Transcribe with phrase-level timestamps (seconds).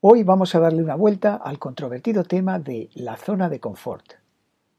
[0.00, 4.04] Hoy vamos a darle una vuelta al controvertido tema de la zona de confort.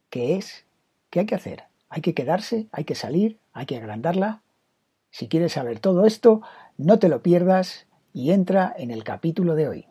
[0.09, 0.65] ¿Qué es?
[1.09, 1.63] ¿Qué hay que hacer?
[1.89, 2.69] ¿Hay que quedarse?
[2.71, 3.37] ¿Hay que salir?
[3.51, 4.43] ¿Hay que agrandarla?
[5.11, 6.41] Si quieres saber todo esto,
[6.77, 9.88] no te lo pierdas y entra en el capítulo de hoy.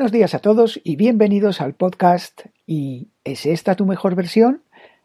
[0.00, 4.62] Buenos días a todos y bienvenidos al podcast ¿Y es esta tu mejor versión?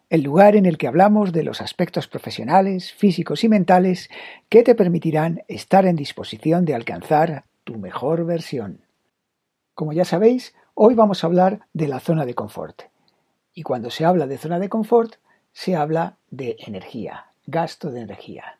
[0.08, 4.08] El lugar en el que hablamos de los aspectos profesionales, físicos y mentales
[4.48, 8.80] que te permitirán estar en disposición de alcanzar tu mejor versión.
[9.74, 12.84] Como ya sabéis, hoy vamos a hablar de la zona de confort.
[13.52, 15.16] Y cuando se habla de zona de confort,
[15.52, 18.58] se habla de energía, gasto de energía.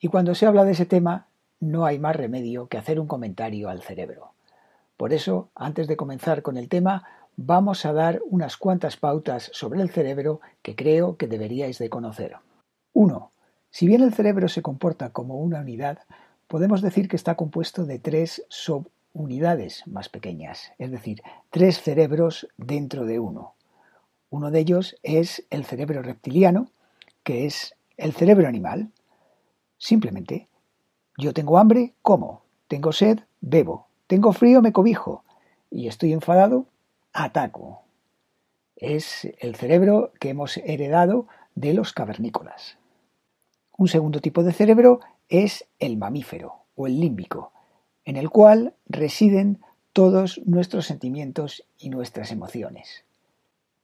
[0.00, 1.26] Y cuando se habla de ese tema,
[1.60, 4.30] no hay más remedio que hacer un comentario al cerebro.
[4.96, 7.04] Por eso, antes de comenzar con el tema,
[7.36, 12.36] vamos a dar unas cuantas pautas sobre el cerebro que creo que deberíais de conocer.
[12.92, 13.30] 1.
[13.70, 15.98] Si bien el cerebro se comporta como una unidad,
[16.46, 23.04] podemos decir que está compuesto de tres subunidades más pequeñas, es decir, tres cerebros dentro
[23.04, 23.54] de uno.
[24.30, 26.68] Uno de ellos es el cerebro reptiliano,
[27.24, 28.90] que es el cerebro animal.
[29.76, 30.48] Simplemente,
[31.16, 32.42] yo tengo hambre, como.
[32.68, 33.88] Tengo sed, bebo.
[34.14, 35.24] Tengo frío, me cobijo.
[35.72, 36.66] Y estoy enfadado,
[37.12, 37.82] ataco.
[38.76, 42.78] Es el cerebro que hemos heredado de los cavernícolas.
[43.76, 47.50] Un segundo tipo de cerebro es el mamífero o el límbico,
[48.04, 49.58] en el cual residen
[49.92, 53.04] todos nuestros sentimientos y nuestras emociones.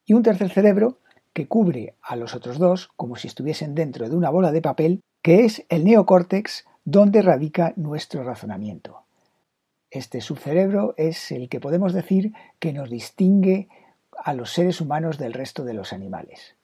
[0.07, 0.99] Y un tercer cerebro
[1.33, 5.01] que cubre a los otros dos como si estuviesen dentro de una bola de papel,
[5.23, 9.10] que es el neocórtex donde radica nuestro razonamiento.
[9.91, 13.69] Este subcerebro es el que podemos decir que nos distingue
[14.17, 16.55] a los seres humanos del resto de los animales,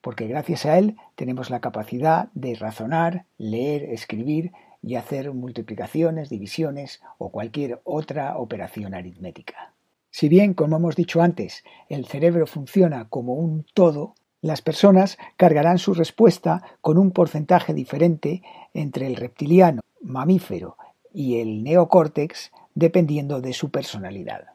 [0.00, 7.02] porque gracias a él tenemos la capacidad de razonar, leer, escribir y hacer multiplicaciones, divisiones
[7.18, 9.72] o cualquier otra operación aritmética.
[10.12, 15.78] Si bien, como hemos dicho antes, el cerebro funciona como un todo, las personas cargarán
[15.78, 18.42] su respuesta con un porcentaje diferente
[18.74, 20.76] entre el reptiliano, mamífero
[21.12, 24.48] y el neocórtex dependiendo de su personalidad.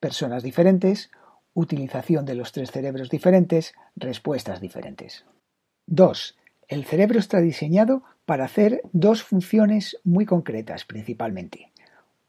[0.00, 1.10] Personas diferentes,
[1.54, 5.24] utilización de los tres cerebros diferentes, respuestas diferentes.
[5.86, 6.36] 2.
[6.68, 11.72] El cerebro está diseñado para hacer dos funciones muy concretas principalmente.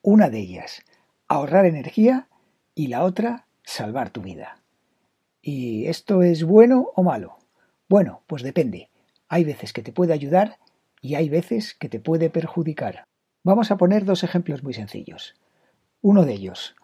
[0.01, 0.84] Una de ellas,
[1.28, 2.28] ahorrar energía
[2.75, 4.62] y la otra, salvar tu vida.
[5.41, 7.38] ¿Y esto es bueno o malo?
[7.90, 8.90] Bueno, pues depende.
[9.28, 10.57] Hay veces que te puede ayudar
[11.01, 13.07] y hay veces que te puede perjudicar.
[13.47, 15.34] Vamos a poner dos ejemplos muy sencillos.
[16.02, 16.75] Uno de ellos,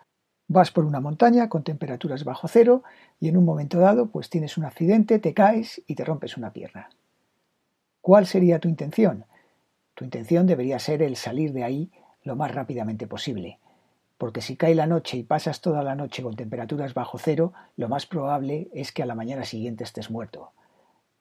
[0.47, 2.83] vas por una montaña con temperaturas bajo cero
[3.19, 6.53] y en un momento dado pues tienes un accidente, te caes y te rompes una
[6.53, 6.89] pierna.
[7.99, 9.25] ¿Cuál sería tu intención?
[9.93, 11.91] Tu intención debería ser el salir de ahí
[12.23, 13.59] lo más rápidamente posible,
[14.17, 17.89] porque si cae la noche y pasas toda la noche con temperaturas bajo cero, lo
[17.89, 20.53] más probable es que a la mañana siguiente estés muerto.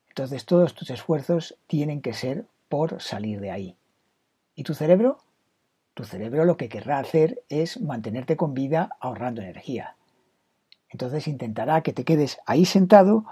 [0.08, 3.76] Entonces todos tus esfuerzos tienen que ser por salir de ahí.
[4.54, 5.18] ¿Y tu cerebro?
[5.94, 9.96] Tu cerebro lo que querrá hacer es mantenerte con vida ahorrando energía.
[10.88, 13.24] Entonces intentará que te quedes ahí sentado,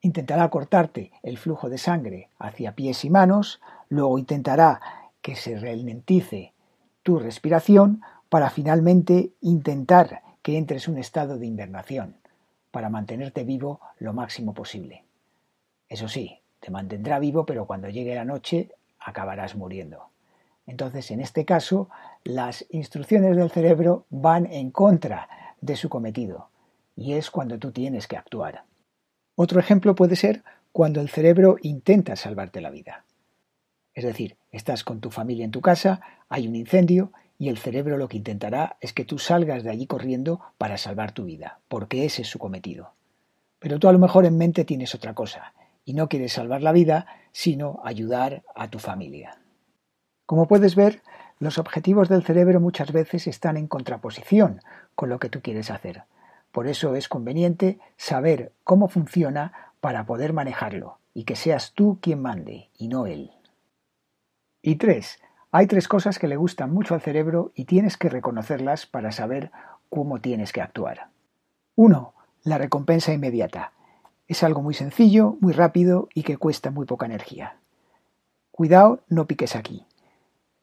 [0.00, 4.80] intentará cortarte el flujo de sangre hacia pies y manos, luego intentará
[5.22, 6.52] que se ralentice
[7.02, 12.16] tu respiración para finalmente intentar que entres en un estado de invernación,
[12.70, 15.04] para mantenerte vivo lo máximo posible.
[15.88, 20.10] Eso sí, te mantendrá vivo, pero cuando llegue la noche acabarás muriendo.
[20.66, 21.88] Entonces, en este caso,
[22.24, 25.28] las instrucciones del cerebro van en contra
[25.60, 26.48] de su cometido
[26.96, 28.64] y es cuando tú tienes que actuar.
[29.36, 30.42] Otro ejemplo puede ser
[30.72, 33.04] cuando el cerebro intenta salvarte la vida.
[33.94, 37.96] Es decir, estás con tu familia en tu casa, hay un incendio y el cerebro
[37.96, 42.04] lo que intentará es que tú salgas de allí corriendo para salvar tu vida, porque
[42.04, 42.92] ese es su cometido.
[43.58, 45.54] Pero tú a lo mejor en mente tienes otra cosa
[45.84, 49.38] y no quieres salvar la vida, sino ayudar a tu familia.
[50.26, 51.02] Como puedes ver,
[51.38, 54.60] los objetivos del cerebro muchas veces están en contraposición
[54.94, 56.02] con lo que tú quieres hacer.
[56.50, 62.20] Por eso es conveniente saber cómo funciona para poder manejarlo y que seas tú quien
[62.22, 63.30] mande y no él.
[64.62, 65.20] Y tres,
[65.52, 69.52] hay tres cosas que le gustan mucho al cerebro y tienes que reconocerlas para saber
[69.88, 71.08] cómo tienes que actuar.
[71.76, 72.14] 1.
[72.42, 73.72] La recompensa inmediata.
[74.26, 77.56] Es algo muy sencillo, muy rápido y que cuesta muy poca energía.
[78.50, 79.86] Cuidado, no piques aquí.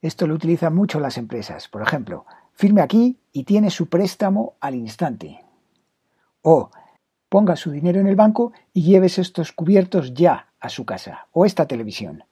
[0.03, 1.69] Esto lo utilizan mucho las empresas.
[1.69, 5.39] Por ejemplo, firme aquí y tiene su préstamo al instante.
[6.41, 6.69] O
[7.29, 11.45] ponga su dinero en el banco y lleves estos cubiertos ya a su casa o
[11.45, 12.25] esta televisión.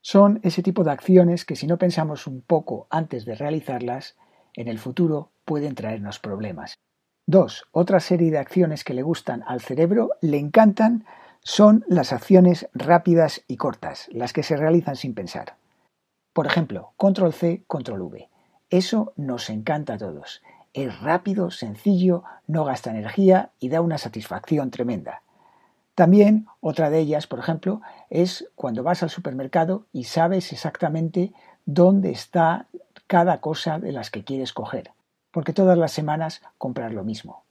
[0.00, 4.16] Son ese tipo de acciones que si no pensamos un poco antes de realizarlas,
[4.54, 6.78] en el futuro pueden traernos problemas.
[7.26, 11.04] Dos, otra serie de acciones que le gustan al cerebro, le encantan,
[11.42, 15.58] son las acciones rápidas y cortas, las que se realizan sin pensar.
[16.34, 18.28] Por ejemplo, control C, control V.
[18.68, 20.42] Eso nos encanta a todos.
[20.74, 25.22] Es rápido, sencillo, no gasta energía y da una satisfacción tremenda.
[25.94, 31.32] También otra de ellas, por ejemplo, es cuando vas al supermercado y sabes exactamente
[31.66, 32.66] dónde está
[33.06, 34.90] cada cosa de las que quieres coger,
[35.30, 37.44] porque todas las semanas compras lo mismo.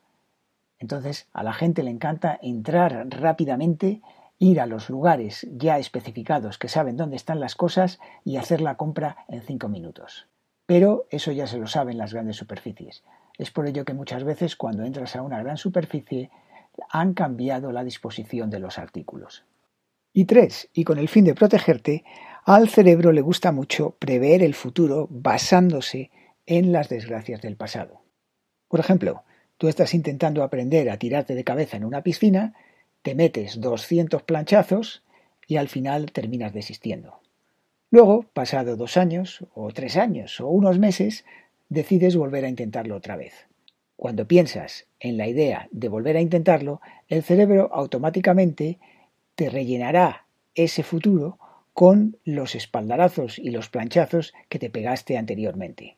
[0.78, 4.02] Entonces a la gente le encanta entrar rápidamente,
[4.40, 8.76] ir a los lugares ya especificados que saben dónde están las cosas y hacer la
[8.76, 10.28] compra en cinco minutos.
[10.66, 13.04] Pero eso ya se lo saben las grandes superficies.
[13.38, 16.30] Es por ello que muchas veces cuando entras a una gran superficie
[16.90, 19.44] han cambiado la disposición de los artículos.
[20.14, 22.04] Y tres, y con el fin de protegerte,
[22.46, 26.12] al cerebro le gusta mucho prever el futuro basándose
[26.46, 28.02] en las desgracias del pasado.
[28.68, 29.24] Por ejemplo,
[29.58, 32.54] tú estás intentando aprender a tirarte de cabeza en una piscina,
[33.04, 35.04] te metes 200 planchazos
[35.48, 37.20] y al final terminas desistiendo.
[37.92, 41.26] Luego, pasado dos años, o tres años, o unos meses,
[41.70, 43.48] decides volver a intentarlo otra vez.
[43.96, 48.80] Cuando piensas en la idea de volver a intentarlo, el cerebro automáticamente
[49.36, 50.26] te rellenará
[50.56, 51.38] ese futuro
[51.74, 55.98] con los espaldarazos y los planchazos que te pegaste anteriormente.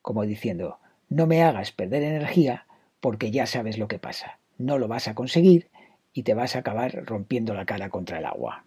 [0.00, 0.78] Como diciendo,
[1.08, 2.66] no me hagas perder energía
[3.00, 4.38] porque ya sabes lo que pasa.
[4.58, 5.68] No lo vas a conseguir
[6.12, 8.64] y te vas a acabar rompiendo la cara contra el agua.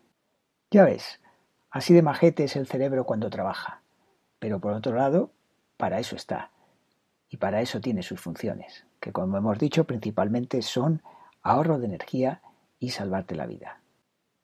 [0.72, 1.20] Ya ves,
[1.70, 3.82] así de majete es el cerebro cuando trabaja.
[4.40, 5.32] Pero por otro lado,
[5.78, 6.52] para eso está,
[7.30, 11.02] y para eso tiene sus funciones, que como hemos dicho principalmente son
[11.42, 12.42] ahorro de energía
[12.80, 13.80] y salvarte la vida.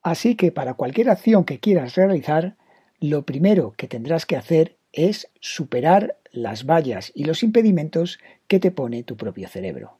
[0.01, 2.55] Así que para cualquier acción que quieras realizar,
[2.99, 8.71] lo primero que tendrás que hacer es superar las vallas y los impedimentos que te
[8.71, 9.97] pone tu propio cerebro.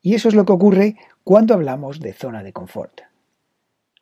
[0.00, 0.96] Y eso es lo que ocurre
[1.28, 3.02] cuando hablamos de zona de confort.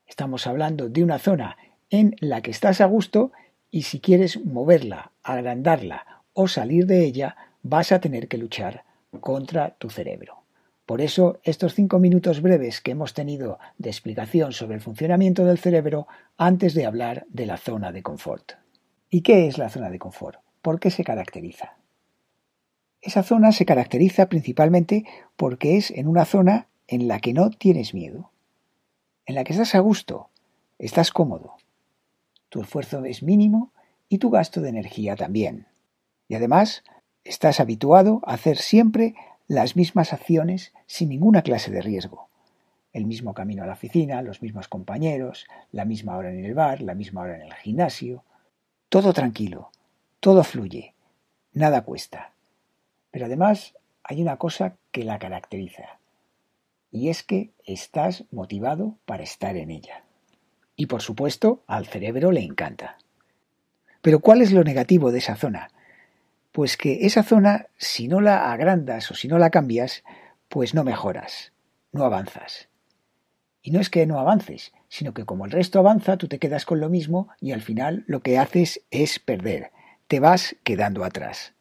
[0.07, 1.57] Estamos hablando de una zona
[1.91, 3.33] en la que estás a gusto
[3.69, 8.85] y si quieres moverla, agrandarla o salir de ella, vas a tener que luchar
[9.19, 10.45] contra tu cerebro.
[10.87, 15.59] Por eso, estos cinco minutos breves que hemos tenido de explicación sobre el funcionamiento del
[15.59, 16.07] cerebro
[16.37, 18.53] antes de hablar de la zona de confort.
[19.11, 20.39] ¿Y qué es la zona de confort?
[20.63, 21.77] ¿Por qué se caracteriza?
[23.01, 27.95] Esa zona se caracteriza principalmente porque es en una zona en la que no tienes
[27.95, 28.31] miedo,
[29.27, 30.29] en la que estás a gusto,
[30.79, 31.57] estás cómodo,
[32.49, 33.73] tu esfuerzo es mínimo
[34.09, 35.67] y tu gasto de energía también.
[36.29, 36.85] Y además,
[37.27, 39.17] Estás habituado a hacer siempre
[39.49, 42.29] las mismas acciones sin ninguna clase de riesgo.
[42.93, 46.83] El mismo camino a la oficina, los mismos compañeros, la misma hora en el bar,
[46.83, 48.23] la misma hora en el gimnasio.
[48.89, 49.73] Todo tranquilo,
[50.21, 50.95] todo fluye,
[51.53, 52.31] nada cuesta.
[53.11, 53.75] Pero además
[54.05, 55.99] hay una cosa que la caracteriza,
[56.91, 60.05] y es que estás motivado para estar en ella.
[60.77, 62.99] Y por supuesto, al cerebro le encanta.
[64.03, 65.71] Pero ¿cuál es lo negativo de esa zona?
[66.57, 70.05] pues que esa zona, si no la agrandas o si no la cambias,
[70.49, 71.53] pues no mejoras,
[71.93, 72.71] no avanzas.
[73.61, 76.65] Y no es que no avances, sino que como el resto avanza, tú te quedas
[76.65, 79.71] con lo mismo y al final lo que haces es perder,
[80.09, 81.53] te vas quedando atrás.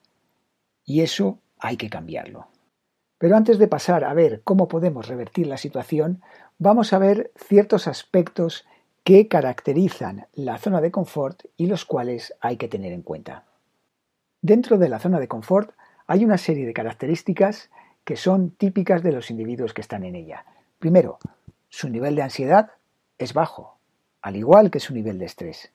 [0.85, 2.47] Y eso hay que cambiarlo.
[3.17, 6.22] Pero antes de pasar a ver cómo podemos revertir la situación,
[6.57, 8.65] vamos a ver ciertos aspectos
[9.03, 13.45] que caracterizan la zona de confort y los cuales hay que tener en cuenta.
[14.41, 15.72] Dentro de la zona de confort
[16.07, 17.69] hay una serie de características
[18.03, 20.45] que son típicas de los individuos que están en ella.
[20.79, 21.17] Primero,
[21.69, 22.72] su nivel de ansiedad
[23.17, 23.77] es bajo,
[24.22, 25.72] al igual que su nivel de estrés.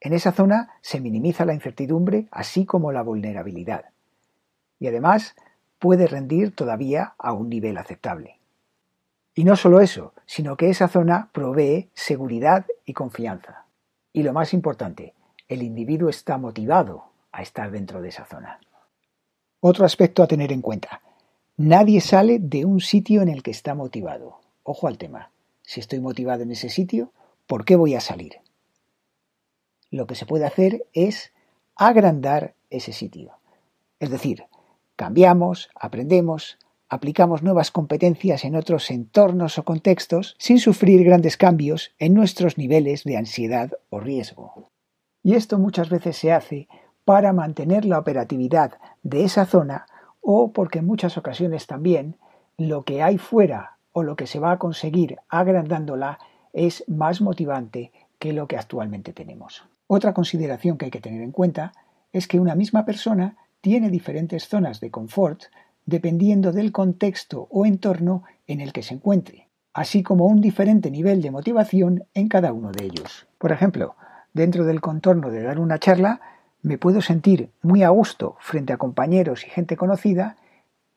[0.00, 3.86] En esa zona se minimiza la incertidumbre así como la vulnerabilidad.
[4.78, 5.34] Y además
[5.78, 8.38] puede rendir todavía a un nivel aceptable.
[9.34, 13.66] Y no solo eso, sino que esa zona provee seguridad y confianza.
[14.12, 15.14] Y lo más importante,
[15.46, 18.58] el individuo está motivado a estar dentro de esa zona.
[19.60, 21.02] Otro aspecto a tener en cuenta.
[21.56, 24.40] Nadie sale de un sitio en el que está motivado.
[24.62, 25.30] Ojo al tema.
[25.62, 27.12] Si estoy motivado en ese sitio,
[27.46, 28.36] ¿por qué voy a salir?
[29.90, 31.32] Lo que se puede hacer es
[31.74, 33.32] agrandar ese sitio.
[34.00, 34.44] Es decir,
[34.98, 42.14] cambiamos, aprendemos, aplicamos nuevas competencias en otros entornos o contextos sin sufrir grandes cambios en
[42.14, 44.72] nuestros niveles de ansiedad o riesgo.
[45.22, 46.66] Y esto muchas veces se hace
[47.04, 48.72] para mantener la operatividad
[49.04, 49.86] de esa zona
[50.20, 52.16] o porque en muchas ocasiones también
[52.56, 56.18] lo que hay fuera o lo que se va a conseguir agrandándola
[56.52, 59.64] es más motivante que lo que actualmente tenemos.
[59.86, 61.72] Otra consideración que hay que tener en cuenta
[62.12, 65.44] es que una misma persona tiene diferentes zonas de confort
[65.86, 71.22] dependiendo del contexto o entorno en el que se encuentre, así como un diferente nivel
[71.22, 73.26] de motivación en cada uno de ellos.
[73.38, 73.96] Por ejemplo,
[74.34, 76.20] dentro del contorno de dar una charla,
[76.62, 80.36] me puedo sentir muy a gusto frente a compañeros y gente conocida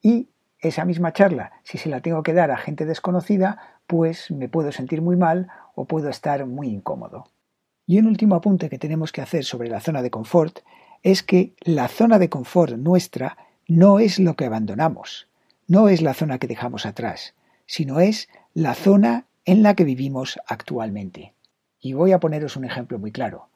[0.01, 0.27] y
[0.60, 4.72] esa misma charla, si se la tengo que dar a gente desconocida, pues me puedo
[4.72, 7.25] sentir muy mal o puedo estar muy incómodo.
[7.88, 10.60] Y un último apunte que tenemos que hacer sobre la zona de confort
[11.03, 15.27] es que la zona de confort nuestra no es lo que abandonamos,
[15.67, 17.34] no es la zona que dejamos atrás,
[17.65, 21.34] sino es la zona en la que vivimos actualmente.
[21.79, 23.48] Y voy a poneros un ejemplo muy claro.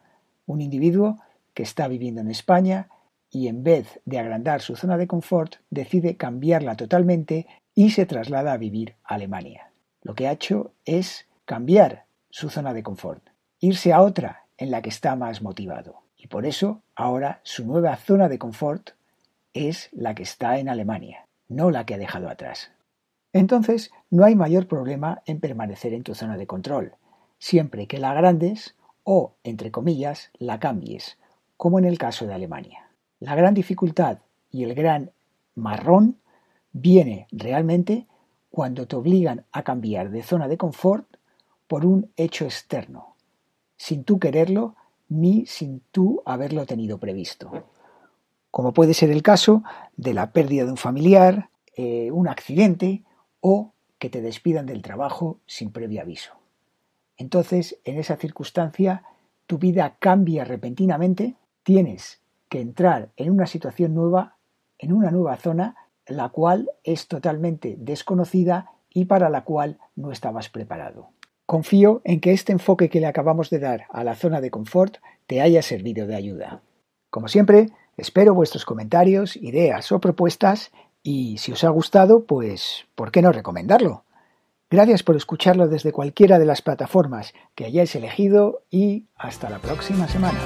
[0.45, 1.19] Un individuo
[1.53, 2.89] que está viviendo en España
[3.29, 8.53] y en vez de agrandar su zona de confort decide cambiarla totalmente y se traslada
[8.53, 9.71] a vivir a Alemania.
[10.01, 14.81] Lo que ha hecho es cambiar su zona de confort, irse a otra en la
[14.81, 16.04] que está más motivado.
[16.25, 18.89] Y por eso ahora su nueva zona de confort
[19.53, 22.71] es la que está en Alemania, no la que ha dejado atrás.
[23.31, 26.93] Entonces, no hay mayor problema en permanecer en tu zona de control,
[27.37, 31.19] siempre que la agrandes o, entre comillas, la cambies,
[31.57, 32.89] como en el caso de Alemania.
[33.19, 34.17] La gran dificultad
[34.49, 35.11] y el gran
[35.53, 36.17] marrón
[36.71, 38.07] viene realmente
[38.49, 41.05] cuando te obligan a cambiar de zona de confort
[41.67, 43.13] por un hecho externo,
[43.77, 44.75] sin tú quererlo
[45.09, 47.51] ni sin tú haberlo tenido previsto
[48.55, 49.63] como puede ser el caso
[49.97, 53.03] de la pérdida de un familiar, eh, un accidente
[53.41, 56.31] o que te despidan del trabajo sin previo aviso.
[57.17, 59.03] Entonces, en esa circunstancia,
[59.45, 64.37] tu vida cambia repentinamente, tienes que entrar en una situación nueva,
[64.77, 65.75] en una nueva zona,
[66.07, 71.09] la cual es totalmente desconocida y para la cual no estabas preparado.
[71.45, 74.97] Confío en que este enfoque que le acabamos de dar a la zona de confort
[75.27, 76.61] te haya servido de ayuda.
[77.09, 80.71] Como siempre, Espero vuestros comentarios, ideas o propuestas
[81.01, 84.03] y si os ha gustado, pues ¿por qué no recomendarlo?
[84.69, 90.07] Gracias por escucharlo desde cualquiera de las plataformas que hayáis elegido y hasta la próxima
[90.07, 90.39] semana.